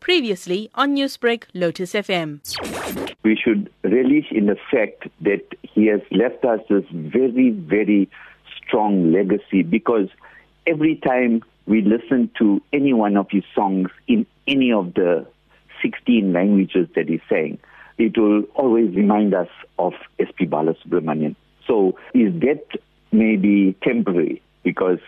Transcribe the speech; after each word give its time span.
Previously 0.00 0.70
on 0.74 0.96
Newsbreak, 0.96 1.44
Lotus 1.54 1.92
FM. 1.92 2.40
We 3.22 3.36
should 3.36 3.70
relish 3.84 4.26
in 4.30 4.46
the 4.46 4.56
fact 4.70 5.08
that 5.20 5.42
he 5.62 5.86
has 5.86 6.00
left 6.10 6.44
us 6.44 6.60
this 6.68 6.84
very, 6.92 7.50
very 7.50 8.08
strong 8.56 9.12
legacy 9.12 9.62
because 9.62 10.08
every 10.66 10.96
time 10.96 11.42
we 11.66 11.82
listen 11.82 12.30
to 12.38 12.60
any 12.72 12.92
one 12.92 13.16
of 13.16 13.26
his 13.30 13.44
songs 13.54 13.90
in 14.08 14.26
any 14.46 14.72
of 14.72 14.94
the 14.94 15.26
16 15.82 16.32
languages 16.32 16.88
that 16.96 17.08
he 17.08 17.20
sang, 17.28 17.58
it 17.98 18.16
will 18.16 18.42
always 18.54 18.94
remind 18.96 19.34
us 19.34 19.48
of 19.78 19.92
S.P. 20.18 20.46
Balasubrahmanyam. 20.46 21.36
So 21.66 21.96
his 22.14 22.32
death 22.34 22.80
may 23.12 23.36
be 23.36 23.76
temporary 23.82 24.42
because 24.62 24.98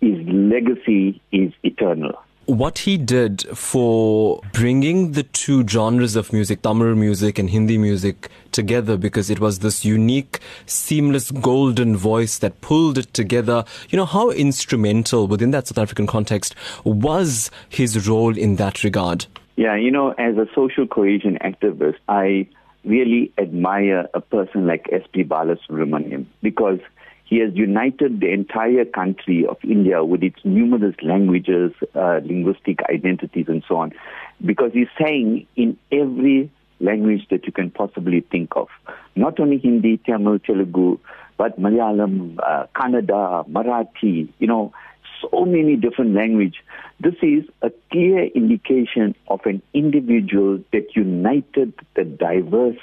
his 0.00 0.18
legacy 0.26 1.20
is 1.32 1.52
eternal 1.62 2.18
what 2.50 2.78
he 2.80 2.96
did 2.96 3.42
for 3.56 4.40
bringing 4.52 5.12
the 5.12 5.22
two 5.22 5.66
genres 5.66 6.16
of 6.16 6.32
music, 6.32 6.62
Tamil 6.62 6.94
music 6.94 7.38
and 7.38 7.48
Hindi 7.48 7.78
music, 7.78 8.28
together 8.52 8.96
because 8.96 9.30
it 9.30 9.40
was 9.40 9.60
this 9.60 9.84
unique, 9.84 10.40
seamless, 10.66 11.30
golden 11.30 11.96
voice 11.96 12.38
that 12.38 12.60
pulled 12.60 12.98
it 12.98 13.12
together. 13.14 13.64
You 13.88 13.98
know, 13.98 14.04
how 14.04 14.30
instrumental 14.30 15.26
within 15.26 15.52
that 15.52 15.68
South 15.68 15.78
African 15.78 16.06
context 16.06 16.54
was 16.84 17.50
his 17.68 18.08
role 18.08 18.36
in 18.36 18.56
that 18.56 18.82
regard? 18.82 19.26
Yeah, 19.56 19.76
you 19.76 19.90
know, 19.90 20.10
as 20.12 20.36
a 20.36 20.46
social 20.54 20.86
cohesion 20.86 21.38
activist, 21.42 21.96
I 22.08 22.48
really 22.84 23.32
admire 23.38 24.08
a 24.14 24.20
person 24.20 24.66
like 24.66 24.88
S.P. 24.90 25.24
Balasubrahmanyam 25.24 26.26
because 26.42 26.80
he 27.30 27.38
has 27.38 27.54
united 27.54 28.20
the 28.20 28.28
entire 28.28 28.84
country 28.84 29.46
of 29.46 29.56
India 29.62 30.04
with 30.04 30.22
its 30.24 30.40
numerous 30.44 30.96
languages, 31.00 31.70
uh, 31.94 32.18
linguistic 32.24 32.80
identities, 32.90 33.46
and 33.46 33.62
so 33.68 33.76
on, 33.76 33.92
because 34.44 34.72
he's 34.72 34.88
saying 35.00 35.46
in 35.54 35.78
every 35.92 36.50
language 36.80 37.24
that 37.30 37.46
you 37.46 37.52
can 37.52 37.70
possibly 37.70 38.20
think 38.32 38.50
of, 38.56 38.68
not 39.14 39.38
only 39.38 39.58
Hindi, 39.58 39.98
Tamil, 39.98 40.40
Telugu, 40.40 40.98
but 41.38 41.58
Malayalam, 41.60 42.38
uh, 42.44 42.66
Kannada, 42.74 43.48
Marathi, 43.48 44.28
you 44.40 44.48
know, 44.48 44.72
so 45.20 45.44
many 45.44 45.76
different 45.76 46.14
language. 46.14 46.56
This 46.98 47.14
is 47.22 47.44
a 47.62 47.70
clear 47.92 48.24
indication 48.24 49.14
of 49.28 49.40
an 49.44 49.62
individual 49.72 50.64
that 50.72 50.96
united 50.96 51.74
the 51.94 52.04
diverse 52.04 52.78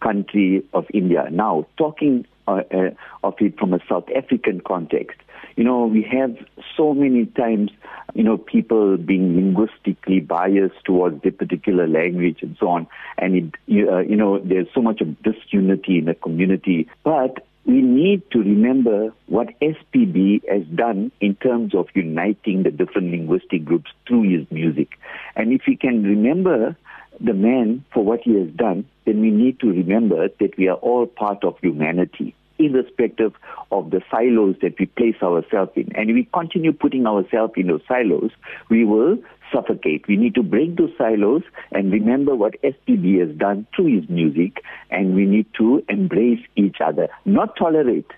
country 0.00 0.64
of 0.72 0.86
India. 0.94 1.28
Now, 1.30 1.66
talking 1.76 2.24
uh, 2.50 2.62
uh, 2.76 2.90
of 3.22 3.34
it 3.38 3.58
from 3.58 3.74
a 3.74 3.78
South 3.88 4.08
African 4.16 4.60
context. 4.60 5.18
You 5.56 5.64
know, 5.64 5.86
we 5.86 6.02
have 6.10 6.36
so 6.76 6.94
many 6.94 7.26
times, 7.26 7.70
you 8.14 8.22
know, 8.22 8.38
people 8.38 8.96
being 8.96 9.36
linguistically 9.36 10.20
biased 10.20 10.84
towards 10.84 11.22
the 11.22 11.30
particular 11.30 11.86
language 11.86 12.38
and 12.42 12.56
so 12.58 12.68
on. 12.68 12.86
And, 13.18 13.36
it, 13.68 13.88
uh, 13.88 13.98
you 13.98 14.16
know, 14.16 14.38
there's 14.38 14.68
so 14.74 14.80
much 14.80 15.00
of 15.00 15.22
disunity 15.22 15.98
in 15.98 16.06
the 16.06 16.14
community. 16.14 16.88
But 17.04 17.44
we 17.66 17.82
need 17.82 18.22
to 18.32 18.38
remember 18.38 19.12
what 19.26 19.48
SPB 19.60 20.48
has 20.48 20.66
done 20.74 21.12
in 21.20 21.34
terms 21.36 21.74
of 21.74 21.88
uniting 21.94 22.62
the 22.62 22.70
different 22.70 23.10
linguistic 23.10 23.64
groups 23.64 23.90
through 24.08 24.22
his 24.22 24.50
music. 24.50 24.88
And 25.36 25.52
if 25.52 25.62
we 25.68 25.76
can 25.76 26.02
remember 26.02 26.76
the 27.20 27.34
man 27.34 27.84
for 27.92 28.02
what 28.02 28.20
he 28.22 28.34
has 28.38 28.48
done, 28.48 28.86
then 29.04 29.20
we 29.20 29.30
need 29.30 29.60
to 29.60 29.68
remember 29.68 30.28
that 30.28 30.56
we 30.56 30.68
are 30.68 30.76
all 30.76 31.06
part 31.06 31.44
of 31.44 31.58
humanity 31.60 32.34
irrespective 32.60 33.32
of 33.72 33.90
the 33.90 34.02
silos 34.10 34.56
that 34.62 34.78
we 34.78 34.86
place 34.86 35.16
ourselves 35.22 35.72
in. 35.76 35.94
And 35.96 36.10
if 36.10 36.14
we 36.14 36.28
continue 36.32 36.72
putting 36.72 37.06
ourselves 37.06 37.54
in 37.56 37.68
those 37.68 37.82
silos, 37.88 38.30
we 38.68 38.84
will 38.84 39.18
suffocate. 39.52 40.06
We 40.06 40.16
need 40.16 40.34
to 40.34 40.42
break 40.42 40.76
those 40.76 40.92
silos 40.96 41.42
and 41.72 41.92
remember 41.92 42.34
what 42.34 42.60
SPB 42.62 43.20
has 43.26 43.36
done 43.36 43.66
through 43.74 44.00
his 44.00 44.08
music, 44.08 44.62
and 44.90 45.14
we 45.14 45.26
need 45.26 45.46
to 45.58 45.82
embrace 45.88 46.44
each 46.56 46.76
other, 46.84 47.08
not 47.24 47.56
tolerate. 47.56 48.10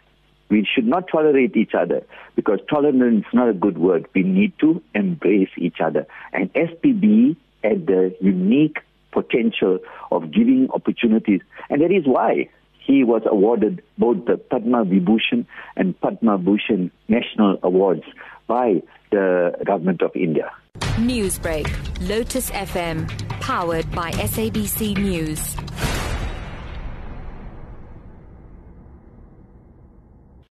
We 0.49 0.69
should 0.71 0.87
not 0.87 1.09
tolerate 1.11 1.57
each 1.57 1.73
other 1.75 2.03
because 2.37 2.61
tolerance 2.69 3.25
is 3.27 3.35
not 3.35 3.49
a 3.49 3.55
good 3.55 3.79
word. 3.79 4.07
We 4.15 4.23
need 4.23 4.53
to 4.61 4.83
embrace 4.95 5.49
each 5.57 5.81
other. 5.83 6.07
And 6.33 6.53
SPB 6.53 7.37
had 7.65 7.87
the 7.87 8.15
unique 8.21 8.79
potential 9.13 9.79
of 10.11 10.31
giving 10.31 10.69
opportunities, 10.71 11.41
and 11.71 11.81
that 11.81 11.91
is 11.91 12.05
why 12.07 12.49
he 12.85 13.05
was 13.05 13.23
awarded 13.27 13.83
both 13.99 14.25
the 14.27 14.37
Padma 14.37 14.85
Vibhushan 14.85 15.47
and 15.77 15.99
Padma 16.01 16.39
Bhushan 16.39 16.91
national 17.09 17.59
awards 17.63 18.05
by 18.47 18.83
the 19.11 19.53
government 19.65 20.03
of 20.03 20.11
India. 20.15 20.51
Newsbreak, 20.99 21.69
Lotus 22.09 22.51
FM, 22.51 23.09
powered 23.41 23.91
by 23.93 24.11
SABC 24.13 24.97
News. 24.99 25.57